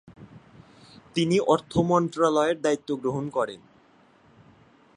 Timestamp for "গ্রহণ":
2.95-3.25